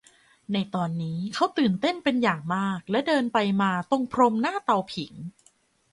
[0.53, 5.13] ในตอนนี้เขาตื่นเต้นเป็นอย่างมาก และเดินไปมาตรงพรมหน้าเตาผิง